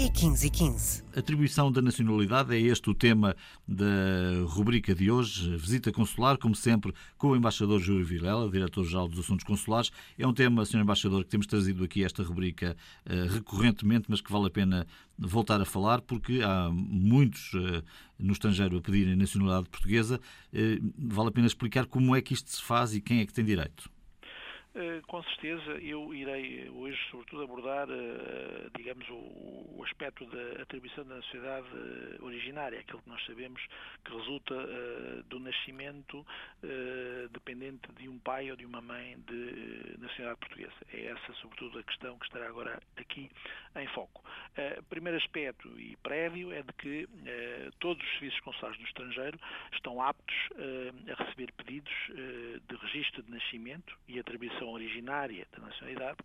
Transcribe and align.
e 0.00 0.08
15 0.08 0.46
e 0.46 0.50
15. 0.50 1.04
Atribuição 1.14 1.70
da 1.70 1.82
nacionalidade 1.82 2.56
é 2.56 2.58
este 2.58 2.88
o 2.88 2.94
tema 2.94 3.36
da 3.68 3.84
rubrica 4.46 4.94
de 4.94 5.10
hoje. 5.10 5.54
Visita 5.58 5.92
consular, 5.92 6.38
como 6.38 6.54
sempre, 6.54 6.94
com 7.18 7.28
o 7.28 7.36
embaixador 7.36 7.78
Júlio 7.78 8.06
Vilela, 8.06 8.50
diretor-geral 8.50 9.06
dos 9.08 9.18
Assuntos 9.18 9.44
Consulares. 9.44 9.90
É 10.18 10.26
um 10.26 10.32
tema, 10.32 10.64
Sr. 10.64 10.78
Embaixador, 10.78 11.22
que 11.22 11.28
temos 11.28 11.46
trazido 11.46 11.84
aqui 11.84 12.02
esta 12.02 12.22
rubrica 12.22 12.74
uh, 13.04 13.30
recorrentemente, 13.30 14.06
mas 14.08 14.22
que 14.22 14.32
vale 14.32 14.46
a 14.46 14.50
pena 14.50 14.86
voltar 15.18 15.60
a 15.60 15.66
falar, 15.66 16.00
porque 16.00 16.40
há 16.42 16.70
muitos 16.72 17.52
uh, 17.52 17.84
no 18.18 18.32
estrangeiro 18.32 18.78
a 18.78 18.80
pedirem 18.80 19.14
nacionalidade 19.14 19.68
portuguesa. 19.68 20.18
Uh, 20.50 20.92
vale 20.96 21.28
a 21.28 21.32
pena 21.32 21.46
explicar 21.46 21.84
como 21.84 22.16
é 22.16 22.22
que 22.22 22.32
isto 22.32 22.50
se 22.50 22.62
faz 22.62 22.94
e 22.94 23.02
quem 23.02 23.20
é 23.20 23.26
que 23.26 23.34
tem 23.34 23.44
direito. 23.44 23.90
Eh, 24.72 25.00
com 25.08 25.20
certeza 25.24 25.72
eu 25.82 26.14
irei 26.14 26.70
hoje, 26.70 26.96
sobretudo, 27.10 27.42
abordar, 27.42 27.88
eh, 27.90 28.70
digamos, 28.76 29.04
o 29.10 29.82
aspecto 29.84 30.24
da 30.26 30.62
atribuição 30.62 31.04
da 31.04 31.16
nacionalidade 31.16 31.66
eh, 31.74 32.16
originária, 32.20 32.78
aquilo 32.78 33.02
que 33.02 33.08
nós 33.08 33.24
sabemos 33.26 33.60
que 34.04 34.14
resulta 34.14 34.54
do 35.28 35.40
nascimento 35.40 36.24
dependente 37.32 37.90
de 37.98 38.08
um 38.08 38.18
pai 38.18 38.50
ou 38.50 38.56
de 38.56 38.64
uma 38.64 38.80
mãe 38.80 39.16
de 39.26 39.96
nacionalidade 39.98 40.40
portuguesa. 40.40 40.72
É 40.92 41.06
essa, 41.06 41.32
sobretudo, 41.34 41.78
a 41.78 41.82
questão 41.82 42.18
que 42.18 42.26
estará 42.26 42.46
agora 42.46 42.80
aqui 42.96 43.30
em 43.76 43.86
foco. 43.88 44.22
Primeiro 44.88 45.18
aspecto 45.18 45.68
e 45.78 45.96
prévio 45.96 46.52
é 46.52 46.62
de 46.62 46.72
que 46.74 47.08
todos 47.78 48.02
os 48.02 48.10
serviços 48.12 48.40
consulares 48.40 48.78
no 48.80 48.86
estrangeiro 48.86 49.38
estão 49.72 50.00
aptos 50.02 50.36
a 51.08 51.22
receber 51.22 51.52
pedidos 51.52 51.92
de 52.68 52.76
registro 52.76 53.22
de 53.22 53.30
nascimento 53.30 53.98
e 54.08 54.18
atribuição 54.18 54.59
originária 54.68 55.46
da 55.52 55.66
nacionalidade 55.66 56.18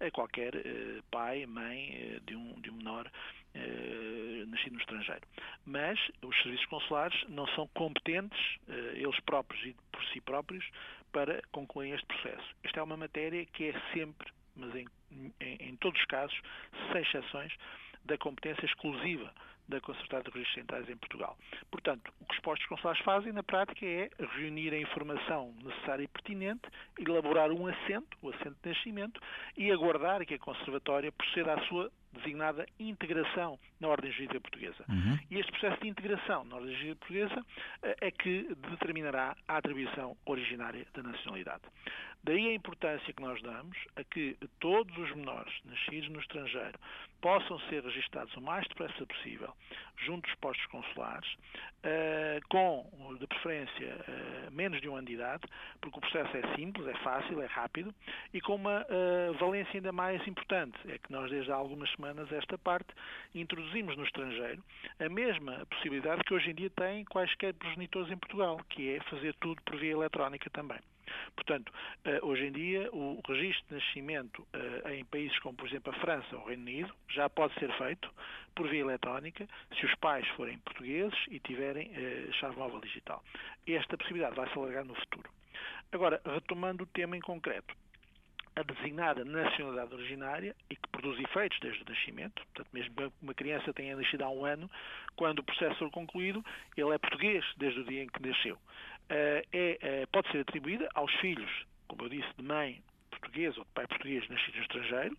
a 0.00 0.10
qualquer 0.10 0.54
eh, 0.54 1.00
pai, 1.10 1.46
mãe 1.46 1.90
eh, 1.92 2.20
de, 2.26 2.36
um, 2.36 2.60
de 2.60 2.70
um 2.70 2.74
menor 2.74 3.10
eh, 3.54 4.44
nascido 4.46 4.74
no 4.74 4.80
estrangeiro. 4.80 5.22
Mas 5.64 5.98
os 6.22 6.36
serviços 6.42 6.66
consulares 6.66 7.24
não 7.28 7.46
são 7.48 7.68
competentes, 7.68 8.38
eles 8.94 9.18
próprios 9.20 9.64
e 9.64 9.76
por 9.92 10.04
si 10.06 10.20
próprios, 10.20 10.64
para 11.12 11.40
concluir 11.52 11.94
este 11.94 12.06
processo. 12.06 12.54
Esta 12.64 12.80
é 12.80 12.82
uma 12.82 12.96
matéria 12.96 13.46
que 13.46 13.68
é 13.68 13.80
sempre, 13.92 14.28
mas 14.56 14.74
em, 14.74 14.86
em, 15.40 15.56
em 15.68 15.76
todos 15.76 15.98
os 16.00 16.06
casos, 16.06 16.38
sem 16.92 17.02
exceções, 17.02 17.52
da 18.04 18.18
competência 18.18 18.64
exclusiva 18.66 19.32
da 19.68 19.80
Concertada 19.80 20.24
de 20.24 20.30
Registros 20.30 20.60
Centrais 20.60 20.88
em 20.88 20.96
Portugal. 20.96 21.36
Portanto, 21.70 22.12
o 22.20 22.26
que 22.26 22.34
os 22.34 22.40
postos 22.40 22.68
consulares 22.68 23.00
fazem 23.02 23.32
na 23.32 23.42
prática 23.42 23.84
é 23.86 24.10
reunir 24.36 24.74
a 24.74 24.78
informação 24.78 25.54
necessária 25.62 26.02
e 26.02 26.08
pertinente, 26.08 26.68
elaborar 26.98 27.50
um 27.50 27.66
assento, 27.66 28.16
o 28.20 28.30
assento 28.30 28.56
de 28.62 28.68
nascimento, 28.68 29.20
e 29.56 29.70
aguardar 29.70 30.24
que 30.26 30.34
a 30.34 30.38
Conservatória 30.38 31.10
proceda 31.12 31.54
à 31.54 31.66
sua 31.66 31.90
designada 32.14 32.66
integração 32.78 33.58
na 33.80 33.88
ordem 33.88 34.10
jurídica 34.10 34.40
portuguesa. 34.40 34.84
Uhum. 34.88 35.18
E 35.30 35.38
este 35.38 35.52
processo 35.52 35.80
de 35.82 35.88
integração 35.88 36.44
na 36.44 36.56
ordem 36.56 36.74
jurídica 36.74 36.96
portuguesa 36.96 37.46
eh, 37.82 37.96
é 38.00 38.10
que 38.10 38.54
determinará 38.70 39.36
a 39.46 39.56
atribuição 39.56 40.16
originária 40.24 40.86
da 40.94 41.02
nacionalidade. 41.02 41.62
Daí 42.24 42.48
a 42.48 42.54
importância 42.54 43.12
que 43.12 43.20
nós 43.20 43.40
damos 43.42 43.76
a 43.96 44.02
que 44.02 44.34
todos 44.58 44.96
os 44.96 45.14
menores 45.14 45.52
nascidos 45.66 46.08
no 46.08 46.20
estrangeiro 46.20 46.78
possam 47.20 47.58
ser 47.68 47.84
registados 47.84 48.34
o 48.36 48.40
mais 48.40 48.66
depressa 48.68 49.04
possível 49.06 49.52
junto 49.98 50.26
dos 50.26 50.34
postos 50.36 50.66
consulares, 50.66 51.30
uh, 51.34 52.48
com, 52.48 53.16
de 53.18 53.26
preferência, 53.26 53.96
uh, 53.96 54.50
menos 54.50 54.80
de 54.80 54.88
um 54.88 54.96
ano 54.96 55.06
de 55.06 55.14
idade, 55.14 55.42
porque 55.80 55.98
o 55.98 56.00
processo 56.00 56.36
é 56.36 56.56
simples, 56.56 56.86
é 56.86 56.94
fácil, 56.98 57.40
é 57.40 57.46
rápido, 57.46 57.94
e 58.32 58.40
com 58.40 58.54
uma 58.56 58.86
valência 59.38 59.72
ainda 59.74 59.92
mais 59.92 60.26
importante, 60.26 60.78
é 60.88 60.98
que 60.98 61.12
nós 61.12 61.30
desde 61.30 61.50
há 61.52 61.54
algumas 61.54 61.90
semanas 61.92 62.03
esta 62.32 62.58
parte 62.58 62.92
introduzimos 63.34 63.96
no 63.96 64.04
estrangeiro 64.04 64.62
a 64.98 65.08
mesma 65.08 65.66
possibilidade 65.66 66.22
que 66.24 66.34
hoje 66.34 66.50
em 66.50 66.54
dia 66.54 66.70
têm 66.70 67.04
quaisquer 67.04 67.54
progenitores 67.54 68.10
em 68.10 68.16
Portugal, 68.16 68.60
que 68.68 68.94
é 68.94 69.00
fazer 69.04 69.34
tudo 69.40 69.60
por 69.62 69.76
via 69.78 69.92
eletrónica 69.92 70.48
também. 70.50 70.78
Portanto, 71.34 71.72
hoje 72.22 72.46
em 72.46 72.52
dia, 72.52 72.88
o 72.92 73.20
registro 73.26 73.64
de 73.68 73.74
nascimento 73.74 74.46
em 74.90 75.04
países 75.04 75.38
como, 75.40 75.56
por 75.56 75.68
exemplo, 75.68 75.92
a 75.92 76.00
França 76.00 76.36
ou 76.36 76.42
o 76.42 76.46
Reino 76.46 76.62
Unido 76.62 76.94
já 77.08 77.28
pode 77.28 77.54
ser 77.54 77.70
feito 77.76 78.10
por 78.54 78.68
via 78.68 78.80
eletrónica 78.80 79.46
se 79.78 79.84
os 79.84 79.94
pais 79.96 80.26
forem 80.30 80.58
portugueses 80.58 81.18
e 81.28 81.40
tiverem 81.40 81.90
eh, 81.94 82.28
chave 82.32 82.56
móvel 82.56 82.80
digital. 82.80 83.22
Esta 83.66 83.96
possibilidade 83.96 84.36
vai 84.36 84.48
se 84.48 84.58
alargar 84.58 84.84
no 84.84 84.94
futuro. 84.94 85.28
Agora, 85.92 86.20
retomando 86.24 86.84
o 86.84 86.86
tema 86.86 87.16
em 87.16 87.20
concreto, 87.20 87.74
a 88.56 88.62
designada 88.62 89.24
nacionalidade 89.24 89.94
originária 89.94 90.54
e 90.70 90.76
que 90.76 90.88
produz 90.88 91.18
efeitos 91.20 91.58
desde 91.60 91.82
o 91.82 91.88
nascimento, 91.88 92.42
portanto, 92.46 92.68
mesmo 92.72 92.94
que 92.94 93.12
uma 93.22 93.34
criança 93.34 93.72
tenha 93.72 93.96
nascido 93.96 94.22
há 94.22 94.30
um 94.30 94.44
ano, 94.44 94.70
quando 95.16 95.40
o 95.40 95.42
processo 95.42 95.76
for 95.78 95.90
concluído, 95.90 96.44
ele 96.76 96.94
é 96.94 96.98
português 96.98 97.44
desde 97.56 97.80
o 97.80 97.84
dia 97.84 98.02
em 98.02 98.08
que 98.08 98.26
nasceu. 98.26 98.58
Eh, 99.08 99.44
é, 99.52 99.78
é, 99.80 100.06
pode 100.06 100.30
ser 100.30 100.40
atribuída 100.40 100.88
aos 100.94 101.12
filhos, 101.16 101.50
como 101.88 102.04
eu 102.04 102.08
disse, 102.08 102.28
de 102.36 102.42
mãe 102.42 102.82
portuguesa 103.10 103.58
ou 103.58 103.64
de 103.64 103.70
pai 103.72 103.86
português 103.86 104.28
nascido 104.28 104.56
no 104.56 104.62
estrangeiro, 104.62 105.18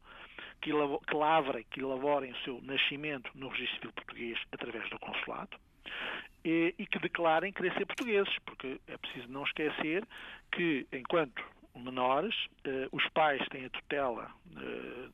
que, 0.62 0.72
lavrem, 1.13 1.66
que 1.69 1.81
elaborem 1.81 2.31
o 2.31 2.38
seu 2.38 2.62
nascimento 2.62 3.29
no 3.35 3.50
registro 3.50 3.75
civil 3.75 3.94
português 3.94 4.40
através 4.51 4.90
do 4.90 5.00
consulado 5.00 5.57
e, 6.44 6.74
e 6.78 6.85
que 6.85 7.00
declarem 7.00 7.51
querer 7.51 7.74
ser 7.74 7.85
portugueses, 7.85 8.34
porque 8.45 8.79
é 8.88 8.97
preciso 8.97 9.28
não 9.28 9.44
esquecer 9.44 10.07
que, 10.51 10.88
enquanto 10.91 11.44
menores, 11.80 12.36
eh, 12.63 12.88
os 12.91 13.08
pais 13.09 13.41
têm 13.50 13.66
a 13.66 13.69
tutela 13.69 14.31
eh, 14.58 15.09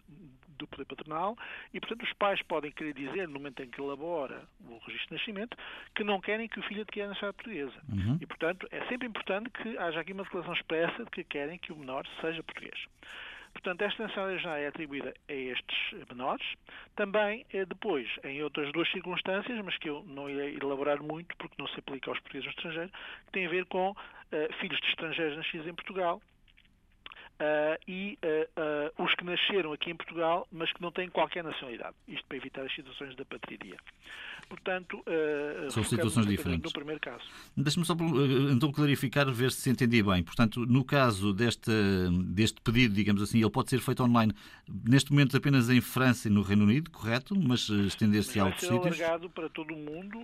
do 0.61 0.67
poder 0.67 0.85
patronal 0.85 1.35
e, 1.73 1.79
portanto, 1.79 2.03
os 2.03 2.13
pais 2.13 2.41
podem 2.43 2.71
querer 2.71 2.93
dizer, 2.93 3.27
no 3.27 3.35
momento 3.35 3.61
em 3.61 3.69
que 3.69 3.81
elabora 3.81 4.43
o 4.67 4.77
registro 4.85 5.09
de 5.09 5.13
nascimento, 5.15 5.57
que 5.95 6.03
não 6.03 6.21
querem 6.21 6.47
que 6.47 6.59
o 6.59 6.63
filho 6.63 6.81
adquira 6.81 7.07
a 7.07 7.09
nacionalidade 7.09 7.43
portuguesa. 7.43 7.81
Uhum. 7.89 8.17
E, 8.21 8.25
portanto, 8.25 8.67
é 8.71 8.85
sempre 8.87 9.07
importante 9.07 9.49
que 9.49 9.77
haja 9.77 9.99
aqui 9.99 10.13
uma 10.13 10.23
declaração 10.23 10.53
expressa 10.53 11.03
de 11.03 11.11
que 11.11 11.23
querem 11.23 11.57
que 11.57 11.73
o 11.73 11.75
menor 11.75 12.05
seja 12.21 12.43
português. 12.43 12.79
Portanto, 13.53 13.81
esta 13.81 14.03
nacionalidade 14.03 14.43
já 14.43 14.57
é 14.57 14.67
atribuída 14.67 15.13
a 15.27 15.33
estes 15.33 16.07
menores. 16.09 16.45
Também, 16.95 17.45
eh, 17.51 17.65
depois, 17.65 18.07
em 18.23 18.41
outras 18.43 18.71
duas 18.71 18.89
circunstâncias, 18.91 19.59
mas 19.63 19.77
que 19.77 19.89
eu 19.89 20.03
não 20.07 20.29
irei 20.29 20.57
elaborar 20.61 21.01
muito, 21.03 21.35
porque 21.37 21.55
não 21.59 21.67
se 21.67 21.79
aplica 21.79 22.09
aos 22.09 22.19
portugueses 22.19 22.45
no 22.45 22.51
estrangeiro, 22.51 22.91
que 23.25 23.31
tem 23.33 23.45
a 23.45 23.49
ver 23.49 23.65
com 23.65 23.91
uh, 23.91 24.53
filhos 24.59 24.79
de 24.79 24.87
estrangeiros 24.87 25.37
nascidos 25.37 25.67
em 25.67 25.73
Portugal 25.73 26.21
Uh, 27.41 27.75
e 27.87 28.19
uh, 28.23 29.03
os 29.03 29.15
que 29.15 29.25
nasceram 29.25 29.73
aqui 29.73 29.89
em 29.89 29.95
Portugal, 29.95 30.47
mas 30.51 30.71
que 30.71 30.79
não 30.79 30.91
têm 30.91 31.09
qualquer 31.09 31.43
nacionalidade. 31.43 31.95
Isto 32.07 32.23
para 32.27 32.37
evitar 32.37 32.61
as 32.61 32.75
situações 32.75 33.15
da 33.15 33.25
patria. 33.25 33.77
Portanto, 34.47 35.01
são 35.69 35.81
situações 35.81 36.27
diferentes. 36.27 36.65
No 36.65 36.73
primeiro 36.73 36.99
caso. 36.99 37.23
Deixe-me 37.55 37.85
só 37.85 37.95
então 38.51 38.69
clarificar, 38.69 39.31
ver 39.31 39.49
se 39.49 39.69
entendi 39.69 40.03
bem. 40.03 40.21
Portanto, 40.23 40.65
no 40.65 40.83
caso 40.83 41.33
deste, 41.33 41.71
deste 42.25 42.59
pedido, 42.59 42.93
digamos 42.93 43.21
assim, 43.21 43.39
ele 43.39 43.49
pode 43.49 43.69
ser 43.69 43.79
feito 43.79 44.03
online, 44.03 44.33
neste 44.67 45.11
momento 45.11 45.37
apenas 45.37 45.69
em 45.69 45.79
França 45.79 46.27
e 46.27 46.31
no 46.31 46.41
Reino 46.41 46.65
Unido, 46.65 46.91
correto? 46.91 47.33
Mas 47.33 47.69
estender-se 47.69 48.41
a 48.41 48.45
outros 48.45 48.61
sítios? 48.61 48.81
Vai 48.81 48.93
ser 48.93 49.03
alargado 49.03 49.29
para 49.29 49.47
todo 49.49 49.73
o 49.73 49.77
mundo, 49.77 50.19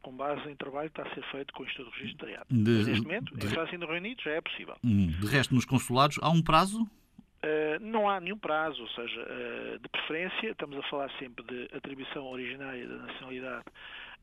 com 0.00 0.12
base 0.12 0.48
em 0.48 0.54
trabalho 0.54 0.88
que 0.88 1.00
está 1.00 1.10
a 1.10 1.14
ser 1.14 1.24
feito 1.32 1.52
com 1.52 1.64
o 1.64 1.66
Estado 1.66 1.90
Registro 1.90 2.28
de, 2.48 2.84
neste 2.84 3.02
momento, 3.02 3.36
de, 3.36 3.46
em 3.46 3.50
França 3.50 3.74
e 3.74 3.78
no 3.78 3.86
Reino 3.86 4.06
Unido 4.06 4.22
já 4.22 4.30
é 4.30 4.40
possível. 4.40 4.76
Hum, 4.84 5.08
de 5.08 5.26
resto, 5.26 5.54
nos 5.54 5.64
consulados, 5.64 6.18
há 6.22 6.30
um 6.30 6.42
prazo? 6.46 6.82
Uh, 6.82 7.78
não 7.80 8.08
há 8.08 8.18
nenhum 8.18 8.38
prazo, 8.38 8.80
ou 8.80 8.88
seja, 8.88 9.20
uh, 9.20 9.78
de 9.78 9.88
preferência, 9.88 10.50
estamos 10.50 10.78
a 10.78 10.82
falar 10.84 11.10
sempre 11.18 11.44
de 11.44 11.76
atribuição 11.76 12.24
originária 12.24 12.88
da 12.88 12.96
nacionalidade 12.96 13.64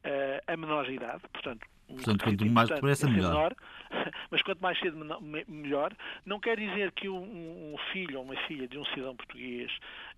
uh, 0.03 0.43
a 0.47 0.57
menores 0.57 0.89
de 0.89 0.95
idade, 0.95 1.21
portanto, 1.31 1.65
Portanto, 1.93 2.23
quanto 2.23 2.45
mais 2.47 2.69
depressa, 2.69 3.09
melhor. 3.09 3.55
Mas 4.31 4.41
quanto 4.41 4.59
mais 4.61 4.79
cedo, 4.79 4.97
melhor. 5.47 5.93
Não 6.25 6.39
quer 6.39 6.57
dizer 6.57 6.91
que 6.91 7.07
um, 7.07 7.75
filho 7.91 8.19
ou 8.19 8.25
uma 8.25 8.35
filha 8.47 8.67
de 8.67 8.77
um 8.77 8.85
cidadão 8.85 9.15
português 9.15 9.71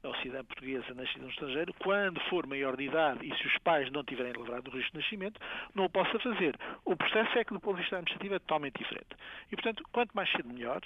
ou 0.04 0.16
cidadã 0.18 0.44
portuguesa 0.46 0.94
nascida 0.94 1.24
no 1.24 1.30
estrangeiro, 1.30 1.74
quando 1.80 2.20
for 2.30 2.46
maior 2.46 2.78
de 2.78 2.84
idade 2.84 3.26
e 3.26 3.36
se 3.38 3.48
os 3.48 3.58
pais 3.60 3.92
não 3.92 4.04
tiverem 4.04 4.34
lavrado 4.38 4.70
o 4.70 4.74
risco 4.74 4.92
de 4.92 5.00
nascimento, 5.00 5.40
não 5.74 5.86
o 5.86 5.90
possa 5.90 6.18
fazer. 6.20 6.56
O 6.86 6.96
processo 6.96 7.38
é 7.38 7.44
que, 7.44 7.54
do 7.54 7.60
ponto 7.60 7.76
de 7.76 7.82
vista 7.82 7.98
administrativo, 7.98 8.36
é 8.36 8.40
totalmente 8.40 8.78
diferente. 8.78 9.10
E, 9.52 9.56
portanto, 9.56 9.84
quanto 9.92 10.12
mais 10.14 10.32
cedo, 10.32 10.48
melhor. 10.48 10.82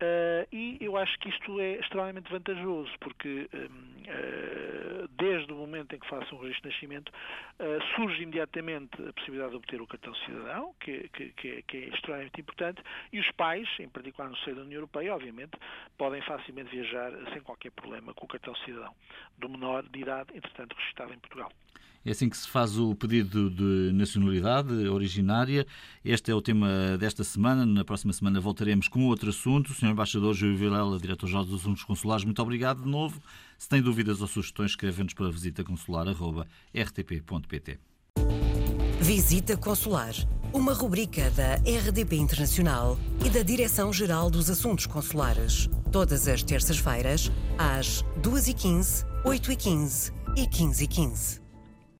Uh, 0.00 0.48
e 0.50 0.78
eu 0.80 0.96
acho 0.96 1.18
que 1.18 1.28
isto 1.28 1.60
é 1.60 1.78
extremamente 1.78 2.30
vantajoso, 2.30 2.90
porque 3.00 3.48
uh, 3.52 5.01
desde 5.18 5.52
o 5.52 5.56
momento 5.56 5.94
em 5.94 5.98
que 5.98 6.08
façam 6.08 6.38
o 6.38 6.42
registro 6.42 6.68
de 6.68 6.74
nascimento, 6.74 7.08
uh, 7.10 7.94
surge 7.96 8.22
imediatamente 8.22 8.90
a 9.06 9.12
possibilidade 9.12 9.50
de 9.50 9.56
obter 9.56 9.80
o 9.80 9.86
cartão 9.86 10.14
cidadão, 10.16 10.74
que, 10.80 11.08
que, 11.10 11.30
que, 11.32 11.48
é, 11.48 11.62
que, 11.62 11.76
é, 11.76 11.88
extremamente 11.88 12.40
importante, 12.40 12.82
e 13.12 13.20
os 13.20 13.30
pais, 13.32 13.68
em 13.78 13.88
particular 13.88 14.28
no 14.28 14.36
seio 14.38 14.56
da 14.56 14.62
União 14.62 14.78
Europeia, 14.78 15.14
obviamente, 15.14 15.52
podem 15.98 16.22
facilmente 16.22 16.70
viajar 16.70 17.12
sem 17.32 17.40
qualquer 17.42 17.70
problema 17.72 18.14
com 18.14 18.24
o 18.24 18.28
cartão 18.28 18.54
cidadão, 18.56 18.94
do 19.38 19.48
menor 19.48 19.82
de 19.82 20.00
idade, 20.00 20.36
entretanto, 20.36 20.74
registrado 20.76 21.12
em 21.12 21.18
Portugal. 21.18 21.50
É 22.04 22.10
assim 22.10 22.28
que 22.28 22.36
se 22.36 22.48
faz 22.48 22.76
o 22.76 22.96
pedido 22.96 23.48
de 23.48 23.92
nacionalidade 23.92 24.72
originária. 24.88 25.64
Este 26.04 26.32
é 26.32 26.34
o 26.34 26.42
tema 26.42 26.98
desta 26.98 27.22
semana. 27.22 27.64
Na 27.64 27.84
próxima 27.84 28.12
semana 28.12 28.40
voltaremos 28.40 28.88
com 28.88 29.06
outro 29.06 29.30
assunto. 29.30 29.70
O 29.70 29.74
Sr. 29.74 29.90
Embaixador 29.90 30.34
Júlio 30.34 30.56
Vilela, 30.56 30.98
Diretor-Geral 30.98 31.44
dos 31.44 31.60
Assuntos 31.60 31.84
Consulares, 31.84 32.24
muito 32.24 32.42
obrigado 32.42 32.82
de 32.82 32.88
novo. 32.88 33.22
Se 33.56 33.68
tem 33.68 33.80
dúvidas 33.80 34.20
ou 34.20 34.26
sugestões, 34.26 34.72
escreve-nos 34.72 35.14
para 35.14 35.30
visitaconsular.rtp.pt. 35.30 37.78
Visita 39.00 39.56
Consular, 39.56 40.14
uma 40.52 40.72
rubrica 40.72 41.30
da 41.32 41.56
RDP 41.56 42.16
Internacional 42.16 42.96
e 43.24 43.30
da 43.30 43.42
Direção-Geral 43.42 44.30
dos 44.30 44.48
Assuntos 44.48 44.86
Consulares. 44.86 45.68
Todas 45.90 46.28
as 46.28 46.42
terças-feiras, 46.42 47.30
às 47.58 48.04
2h15, 48.22 49.04
8h15 49.24 50.12
e 50.36 50.46
15h15. 50.46 51.41